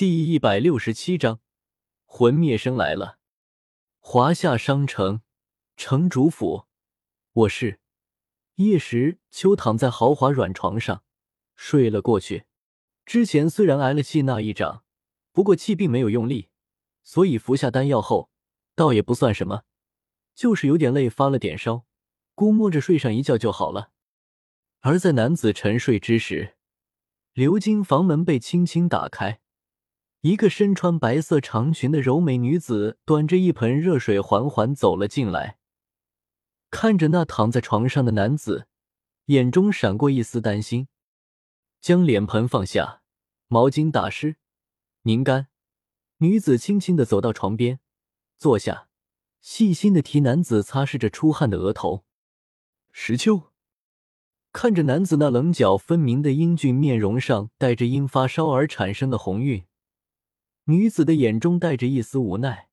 [0.00, 1.40] 第一百六十七章，
[2.06, 3.18] 魂灭生来了。
[3.98, 5.20] 华夏商城
[5.76, 6.64] 城主府
[7.34, 7.80] 卧室，
[8.54, 11.04] 叶时秋躺在豪华软床上
[11.54, 12.46] 睡了过去。
[13.04, 14.84] 之前虽然挨了气那一掌，
[15.32, 16.48] 不过气并没有用力，
[17.02, 18.30] 所以服下丹药后，
[18.74, 19.64] 倒也不算什么，
[20.34, 21.84] 就是有点累，发了点烧，
[22.34, 23.90] 估摸着睡上一觉就好了。
[24.80, 26.56] 而在男子沉睡之时，
[27.34, 29.42] 鎏金房门被轻轻打开。
[30.22, 35.56] 一个身穿白色长裙的柔美女子端着一盆热水缓缓走了进来，
[36.70, 38.66] 看着那躺在床上的男子，
[39.26, 40.88] 眼中闪过一丝担心，
[41.80, 43.00] 将脸盆放下，
[43.48, 44.36] 毛巾打湿，
[45.04, 45.46] 拧干。
[46.18, 47.80] 女子轻轻的走到床边，
[48.36, 48.88] 坐下，
[49.40, 52.04] 细心的替男子擦拭着出汗的额头。
[52.92, 53.52] 石秋
[54.52, 59.64] 看着男子那棱角分明的英俊面容上带着因发烧而产生的红晕。
[60.70, 62.68] 女子的眼中带着一丝无奈，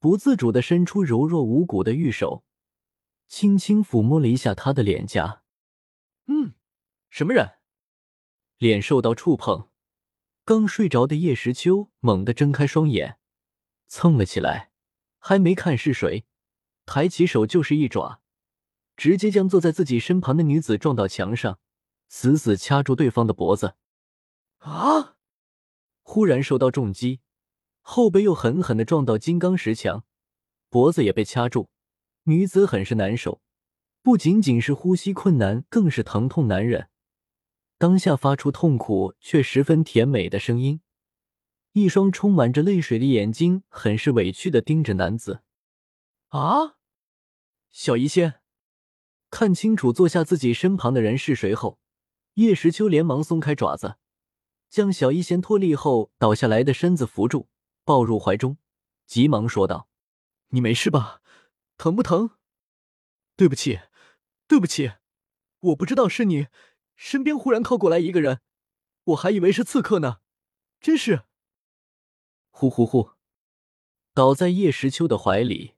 [0.00, 2.44] 不自主的伸出柔弱无骨的玉手，
[3.28, 5.44] 轻轻抚摸了一下他的脸颊。
[6.26, 6.54] 嗯，
[7.10, 7.58] 什么人？
[8.58, 9.68] 脸受到触碰，
[10.44, 13.18] 刚睡着的叶时秋猛地睁开双眼，
[13.86, 14.72] 蹭了起来，
[15.18, 16.26] 还没看是谁，
[16.86, 18.20] 抬起手就是一爪，
[18.96, 21.60] 直接将坐在自己身旁的女子撞到墙上，
[22.08, 23.76] 死死掐住对方的脖子。
[24.58, 25.11] 啊！
[26.12, 27.20] 忽然受到重击，
[27.80, 30.04] 后背又狠狠的撞到金刚石墙，
[30.68, 31.70] 脖子也被掐住。
[32.24, 33.40] 女子很是难受，
[34.02, 36.90] 不仅仅是呼吸困难，更是疼痛难忍。
[37.78, 40.82] 当下发出痛苦却十分甜美的声音，
[41.72, 45.40] 一双充满着泪水的眼睛很是委屈的盯着男子。
[46.28, 46.76] 啊！
[47.70, 48.42] 小医仙，
[49.30, 51.78] 看清楚坐下自己身旁的人是谁后，
[52.34, 53.96] 叶时秋连忙松开爪子。
[54.72, 57.46] 将小医仙脱力后倒下来的身子扶住，
[57.84, 58.56] 抱入怀中，
[59.06, 59.86] 急忙说道
[60.48, 61.20] ：“你没事吧？
[61.76, 62.30] 疼不疼？
[63.36, 63.80] 对不起，
[64.48, 64.92] 对不起，
[65.60, 66.46] 我不知道是你。
[66.96, 68.40] 身边忽然靠过来一个人，
[69.04, 70.20] 我还以为是刺客呢，
[70.80, 71.24] 真是……”
[72.48, 73.10] 呼呼呼，
[74.14, 75.74] 倒在叶时秋的怀里，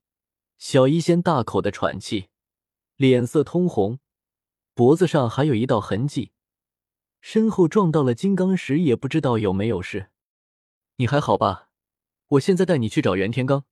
[0.57, 2.29] 小医仙大口的喘气，
[2.95, 3.99] 脸色通红，
[4.73, 6.31] 脖子上还有一道痕迹。
[7.27, 10.11] 身后撞到了金刚石，也不知道有没有事。
[10.97, 11.71] 你还好吧？
[12.27, 13.65] 我现在带你去找袁天罡。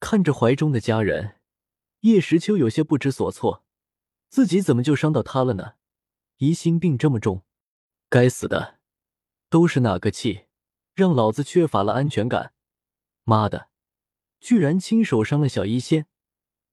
[0.00, 1.36] 看着怀中的家人，
[2.00, 3.64] 叶时秋有些不知所措，
[4.28, 5.74] 自己怎么就伤到他了呢？
[6.38, 7.44] 疑心病这么重，
[8.08, 8.80] 该死的，
[9.48, 10.46] 都是哪个气，
[10.96, 12.54] 让老子缺乏了安全感？
[13.22, 13.68] 妈的，
[14.40, 16.06] 居然亲手伤了小医仙，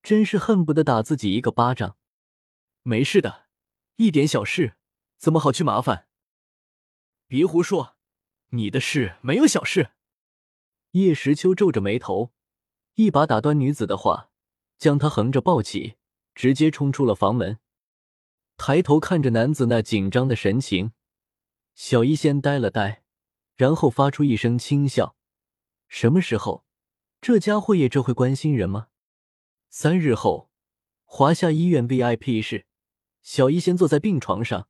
[0.01, 1.95] 真是恨不得打自己一个巴掌。
[2.81, 3.45] 没事的，
[3.97, 4.77] 一点小事。
[5.17, 6.07] 怎么好去麻烦？
[7.27, 7.95] 别胡说，
[8.49, 9.91] 你的事没有小事。
[10.91, 12.31] 叶时秋皱着眉头，
[12.93, 14.29] 一把打断女子的话，
[14.77, 15.95] 将她横着抱起，
[16.33, 17.59] 直接冲出了房门。
[18.57, 20.93] 抬头看着男子那紧张的神情，
[21.73, 23.03] 小医仙呆了呆，
[23.55, 25.17] 然后发出一声轻笑。
[25.87, 26.65] 什么时候，
[27.19, 28.87] 这家伙也这会关心人吗？
[29.69, 30.49] 三日后，
[31.03, 32.67] 华夏医院 VIP 室，
[33.21, 34.69] 小医仙坐在病床上。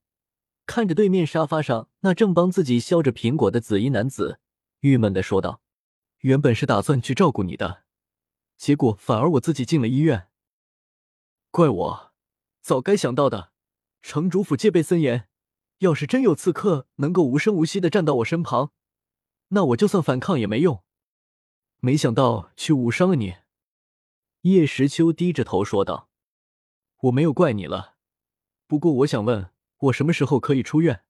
[0.66, 4.40] 看着对面沙发上那正帮自己削着苹果的紫衣男子，
[4.80, 5.62] 郁闷的说道
[6.22, 7.84] ：“原本是打算去照顾你的，
[8.58, 10.28] 结果反而我自己进了医院。
[11.52, 12.14] 怪我，
[12.62, 13.52] 早该想到的。
[14.02, 15.28] 城主府戒备森严，
[15.80, 18.72] 要是真有刺客能够无声无息的站到我身旁，
[19.50, 20.84] 那我就算反抗也没用。
[21.80, 23.36] 没想到却误伤了你。”
[24.42, 26.10] 叶时秋低着头说道
[27.04, 27.96] ：“我没有怪你了，
[28.68, 31.04] 不过我想问。”我什么时候可以出院？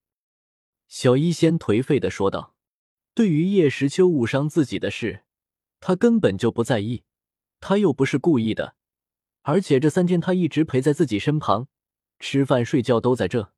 [0.88, 2.56] 小医仙颓废的说道。
[3.14, 5.24] 对于叶时秋误伤自己的事，
[5.80, 7.04] 他根本就不在意。
[7.62, 8.76] 他又不是故意的，
[9.44, 11.68] 而且这三天他一直陪在自己身旁，
[12.20, 13.54] 吃饭睡觉都在这。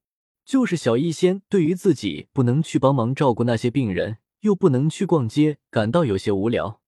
[0.45, 6.81] 就是小医仙对于自己不能去帮忙照顾那些病人，又不能去逛街，感到有些无聊。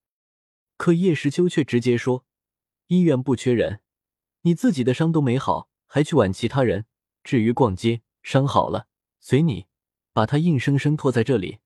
[0.77, 2.25] 可叶时秋却直接说
[2.87, 3.81] ：“医院不缺人，
[4.43, 6.85] 你自己的伤都没好，还去挽其他人？
[7.23, 8.87] 至于逛街……”伤好了，
[9.19, 9.67] 随你，
[10.13, 11.59] 把他硬生生拖在这里，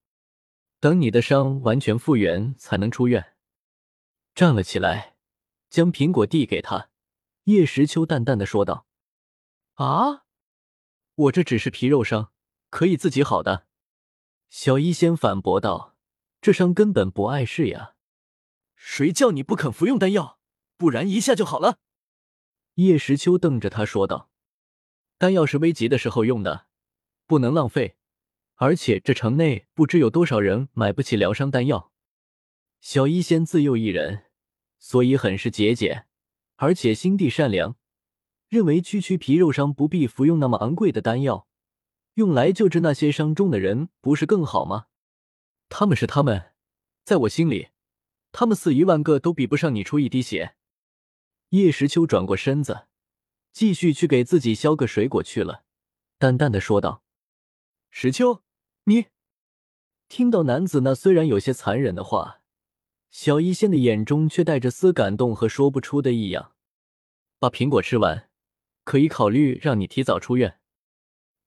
[0.79, 3.35] 等你的伤完全复原才能出院。
[4.35, 5.15] 站了起来，
[5.69, 6.89] 将苹果递给他。
[7.45, 8.88] 叶时秋淡淡的说道
[9.75, 10.23] ：“啊，
[11.15, 12.31] 我这只是皮肉伤，
[12.69, 13.67] 可以自己好的。”
[14.49, 15.97] 小医仙反驳道
[16.39, 17.95] ：“这伤根本不碍事呀，
[18.75, 20.39] 谁叫你不肯服用丹药？
[20.77, 21.79] 不然一下就好了。”
[22.75, 24.29] 叶时秋瞪着他说道。
[25.23, 26.65] 丹药是危急的时候用的，
[27.25, 27.95] 不能浪费。
[28.55, 31.93] 而且这城内不知有多少人买不起疗伤丹药。
[32.81, 34.25] 小医仙自幼一人，
[34.79, 36.07] 所以很是节俭，
[36.57, 37.77] 而且心地善良，
[38.49, 41.47] 认为区区皮肉伤不必服用那么昂贵的丹药，
[42.15, 44.87] 用来救治那些伤重的人不是更好吗？
[45.69, 46.51] 他们是他们，
[47.05, 47.69] 在我心里，
[48.33, 50.55] 他们死一万个都比不上你出一滴血。
[51.51, 52.87] 叶时秋转过身子，
[53.53, 55.63] 继续去给自己削个水果去了，
[56.17, 57.03] 淡淡的说道
[57.91, 58.44] ：“石秋，
[58.85, 59.05] 你……”
[60.09, 62.41] 听到男子那虽然有些残忍的话，
[63.11, 66.55] 小医仙的眼中却带着丝感动和说不出的异样。
[67.38, 68.29] 把苹果吃完，
[68.83, 70.59] 可以考虑让你提早出院。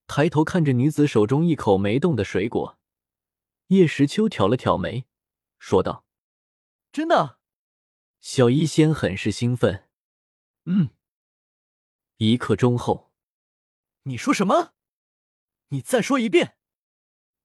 [0.07, 2.79] 抬头看着女子手中一口没动的水果。
[3.69, 5.07] 叶时秋挑了挑眉，
[5.59, 6.05] 说道
[6.93, 7.39] ：“真的？”
[8.21, 9.89] 小医仙很是兴奋。
[10.67, 10.91] 嗯。
[12.19, 13.13] 一刻钟后，
[14.05, 14.73] 你说什么？
[15.69, 16.57] 你再说一遍！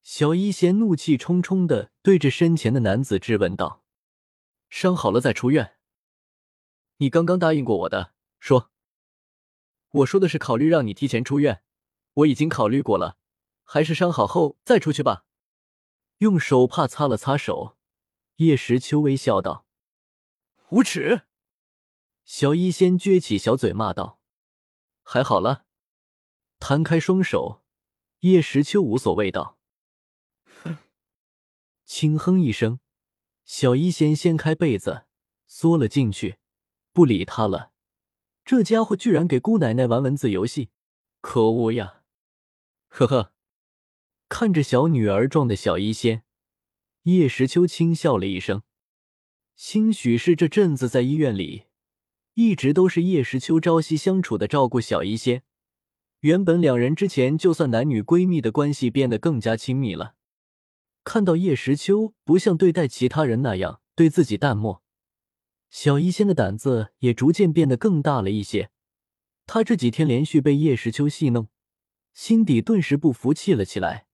[0.02, 3.84] 小医仙怒气冲冲的对着身前的男子质问道
[4.70, 5.76] ：“伤好了再出院？
[6.96, 8.14] 你刚刚答应过我的。
[8.40, 8.70] 说，
[9.90, 11.62] 我说的是考虑让你提前出院。
[12.14, 13.18] 我已经考虑过了，
[13.64, 15.26] 还是伤好后再出去吧。”
[16.18, 17.76] 用手帕擦了擦手，
[18.36, 19.66] 叶时秋微笑道
[20.70, 21.24] ：“无耻！”
[22.24, 24.20] 小医仙撅起小嘴骂道
[25.12, 25.66] ：“还好了。”
[26.58, 27.62] 摊开双手，
[28.20, 29.58] 叶时秋无所谓道
[30.62, 30.78] ：“哼。”
[31.84, 32.80] 轻哼一声，
[33.44, 35.04] 小医仙掀开被子，
[35.46, 36.38] 缩了进去，
[36.94, 37.72] 不理他了。
[38.42, 40.70] 这家伙居然给姑奶奶玩文字游戏，
[41.20, 42.04] 可恶呀！
[42.88, 43.34] 呵呵。
[44.30, 46.24] 看着小女儿状的小医仙，
[47.02, 48.62] 叶时秋轻笑了一声。
[49.54, 51.66] 兴许是这阵子在医院里，
[52.34, 55.42] 一直都是叶时秋朝夕相处的照顾小医仙。
[56.20, 60.14] 原本两人之前就算男女闺蜜的关系变得更加亲密了。
[61.04, 64.82] 看到叶时秋不像对待其他人那样对自己淡漠，
[65.68, 68.70] 小医仙的胆子也逐渐变得更大了一些。
[69.46, 71.48] 他这几天连续被叶时秋戏弄，
[72.14, 74.06] 心底顿时不服气了起来。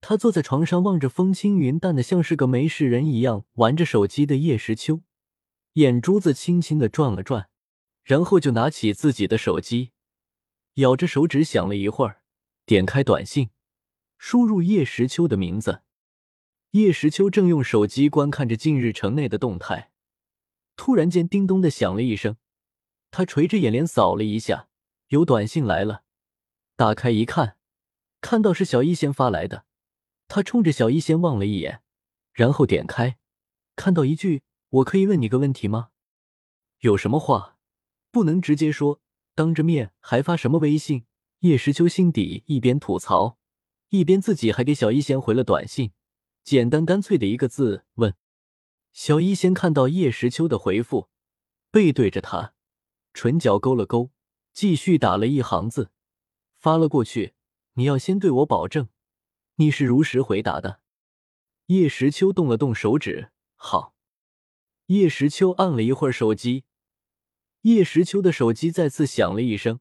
[0.00, 5.02] 他坐在床上，望着风轻云淡的，像是个没事人一样玩着手机的叶时秋，
[5.74, 7.48] 眼珠子轻轻的转了转，
[8.02, 9.92] 然后就拿起自己的手机，
[10.74, 12.22] 咬着手指想了一会儿，
[12.66, 13.50] 点开短信，
[14.18, 15.82] 输入叶时秋的名字。
[16.72, 19.90] 叶时秋正用手机观看着近日城内的动态，
[20.76, 22.36] 突然间叮咚的响了一声，
[23.10, 24.68] 他垂着眼帘扫了一下，
[25.08, 26.02] 有短信来了，
[26.76, 27.56] 打开一看，
[28.20, 29.66] 看到是小一仙发来的。
[30.28, 31.82] 他冲着小医仙望了一眼，
[32.32, 33.18] 然后点开，
[33.74, 35.90] 看到一句：“我可以问你个问题吗？
[36.78, 37.58] 有什么话
[38.10, 39.00] 不能直接说，
[39.34, 41.04] 当着面还发什么微信？”
[41.40, 43.38] 叶时秋心底一边吐槽，
[43.88, 45.92] 一边自己还给小医仙回了短信，
[46.44, 48.14] 简单干脆的一个字：“问。”
[48.92, 51.08] 小医仙看到叶时秋的回复，
[51.70, 52.52] 背对着他，
[53.14, 54.10] 唇角勾了勾，
[54.52, 55.90] 继续打了一行字，
[56.58, 57.34] 发了过去
[57.74, 58.88] ：“你要先对我保证。”
[59.56, 60.80] 你是如实回答的。
[61.66, 63.94] 叶时秋动了动手指，好。
[64.90, 66.64] 叶时秋按了一会儿手机，
[67.60, 69.78] 叶时秋的手机再次响了一声。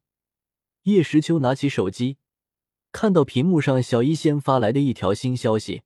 [0.83, 2.17] 叶时秋拿起手机，
[2.91, 5.81] 看到屏幕上小一仙发来的一条新消息：“